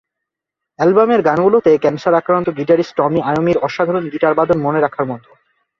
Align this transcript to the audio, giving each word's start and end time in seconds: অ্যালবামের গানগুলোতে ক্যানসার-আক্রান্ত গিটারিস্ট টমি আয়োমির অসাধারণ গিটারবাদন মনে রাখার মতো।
অ্যালবামের 0.79 1.21
গানগুলোতে 1.21 1.71
ক্যানসার-আক্রান্ত 1.77 2.47
গিটারিস্ট 2.57 2.93
টমি 2.95 3.19
আয়োমির 3.21 3.61
অসাধারণ 3.61 4.05
গিটারবাদন 4.09 4.57
মনে 4.61 4.79
রাখার 4.81 5.05
মতো। 5.05 5.29